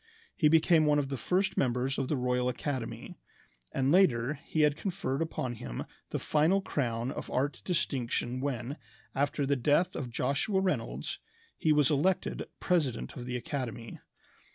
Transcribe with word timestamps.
He 0.35 0.47
became 0.47 0.87
one 0.87 0.97
of 0.97 1.09
the 1.09 1.15
first 1.17 1.57
members 1.57 1.99
of 1.99 2.07
the 2.07 2.17
Royal 2.17 2.49
Academy; 2.49 3.19
and 3.71 3.91
later 3.91 4.33
he 4.33 4.61
had 4.61 4.75
conferred 4.75 5.21
upon 5.21 5.53
him 5.53 5.83
the 6.09 6.17
final 6.17 6.59
crown 6.59 7.11
of 7.11 7.29
art 7.29 7.61
distinction 7.63 8.39
when, 8.41 8.77
after 9.13 9.45
the 9.45 9.55
death 9.55 9.95
of 9.95 10.09
Joshua 10.09 10.59
Reynolds, 10.59 11.19
he 11.55 11.71
was 11.71 11.91
elected 11.91 12.47
president 12.59 13.15
of 13.15 13.27
the 13.27 13.37
academy. 13.37 13.99